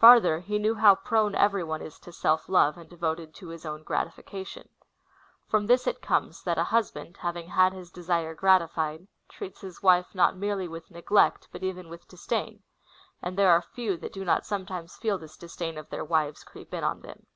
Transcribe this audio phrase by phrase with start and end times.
[0.00, 3.62] Farther, he knoAv how prone eveiy one is to self love, and devoted to his
[3.62, 4.68] OAvn gratification.
[5.46, 10.12] From this it comes, that a husband, having had his desire gratified, treats his Avife
[10.12, 12.64] not merely Avith neglect, but even Avith dis dain;
[13.22, 16.74] and there are few that do not sometimes feel this disdain of their Avives creep
[16.74, 17.26] in ujjon them.